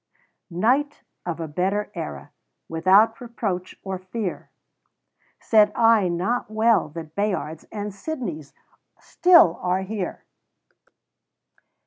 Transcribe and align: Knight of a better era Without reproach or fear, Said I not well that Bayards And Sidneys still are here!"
Knight 0.49 1.03
of 1.27 1.39
a 1.39 1.47
better 1.47 1.91
era 1.93 2.31
Without 2.67 3.21
reproach 3.21 3.75
or 3.83 3.99
fear, 3.99 4.49
Said 5.39 5.71
I 5.75 6.07
not 6.07 6.49
well 6.49 6.89
that 6.95 7.13
Bayards 7.13 7.65
And 7.71 7.93
Sidneys 7.93 8.51
still 8.99 9.59
are 9.61 9.81
here!" 9.83 10.25